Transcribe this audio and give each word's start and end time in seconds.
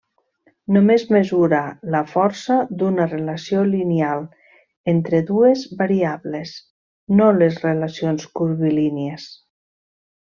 Només 0.75 1.03
mesura 1.15 1.59
la 1.95 1.99
força 2.13 2.55
d’una 2.79 3.05
relació 3.11 3.61
lineal 3.73 4.25
entre 4.95 5.21
dues 5.29 5.67
variables, 5.83 6.55
no 7.21 7.29
les 7.43 7.61
relacions 7.69 8.27
curvilínies. 8.41 9.33